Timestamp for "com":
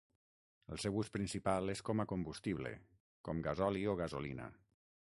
1.91-2.03, 3.31-3.47